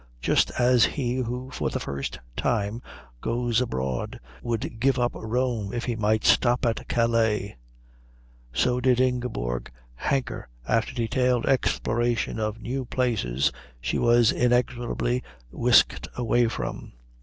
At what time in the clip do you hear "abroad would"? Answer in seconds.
3.61-4.79